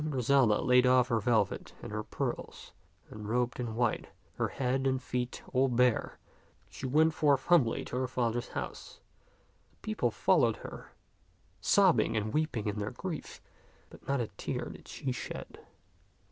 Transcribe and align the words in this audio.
Then 0.01 0.09
Griselda 0.09 0.63
laid 0.63 0.87
off 0.87 1.09
her 1.09 1.19
velvet 1.19 1.73
and 1.83 1.91
her 1.91 2.01
pearls, 2.01 2.71
and 3.11 3.29
robed 3.29 3.59
in 3.59 3.75
white, 3.75 4.07
her 4.37 4.47
head 4.47 4.87
and 4.87 4.99
feet 4.99 5.43
all 5.53 5.67
bare, 5.67 6.17
she 6.71 6.87
went 6.87 7.13
forth 7.13 7.43
humbly 7.45 7.85
to 7.85 7.97
her 7.97 8.07
father's 8.07 8.47
house. 8.47 8.99
The 9.69 9.77
people 9.83 10.09
followed 10.09 10.55
her, 10.65 10.93
sobbing 11.59 12.17
and 12.17 12.33
weeping 12.33 12.65
in 12.65 12.79
their 12.79 12.89
grief, 12.89 13.41
but 13.91 14.07
not 14.07 14.19
a 14.19 14.25
tear 14.37 14.69
did 14.69 14.87
she 14.87 15.11
shed. 15.11 15.59